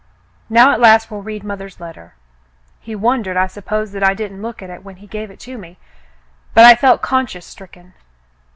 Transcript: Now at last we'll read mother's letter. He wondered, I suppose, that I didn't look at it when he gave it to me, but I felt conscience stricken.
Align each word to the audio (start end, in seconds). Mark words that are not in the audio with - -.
Now 0.49 0.71
at 0.71 0.79
last 0.79 1.11
we'll 1.11 1.21
read 1.21 1.43
mother's 1.43 1.79
letter. 1.79 2.15
He 2.79 2.95
wondered, 2.95 3.37
I 3.37 3.45
suppose, 3.45 3.91
that 3.91 4.03
I 4.03 4.15
didn't 4.15 4.41
look 4.41 4.63
at 4.63 4.71
it 4.71 4.83
when 4.83 4.95
he 4.95 5.05
gave 5.05 5.29
it 5.29 5.39
to 5.41 5.59
me, 5.59 5.77
but 6.55 6.65
I 6.65 6.73
felt 6.73 7.03
conscience 7.03 7.45
stricken. 7.45 7.93